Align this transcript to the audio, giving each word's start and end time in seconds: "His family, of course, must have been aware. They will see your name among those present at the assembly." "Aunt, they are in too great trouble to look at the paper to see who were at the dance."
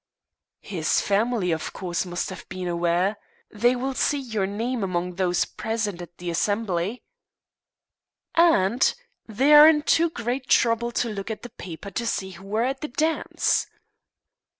"His 0.61 0.99
family, 0.99 1.51
of 1.51 1.73
course, 1.73 2.07
must 2.07 2.31
have 2.31 2.49
been 2.49 2.67
aware. 2.67 3.17
They 3.51 3.75
will 3.75 3.93
see 3.93 4.17
your 4.19 4.47
name 4.47 4.83
among 4.83 5.13
those 5.13 5.45
present 5.45 6.01
at 6.01 6.17
the 6.17 6.31
assembly." 6.31 7.03
"Aunt, 8.33 8.95
they 9.27 9.53
are 9.53 9.69
in 9.69 9.83
too 9.83 10.09
great 10.09 10.47
trouble 10.49 10.91
to 10.93 11.07
look 11.09 11.29
at 11.29 11.43
the 11.43 11.51
paper 11.51 11.91
to 11.91 12.07
see 12.07 12.31
who 12.31 12.47
were 12.47 12.63
at 12.63 12.81
the 12.81 12.87
dance." 12.87 13.67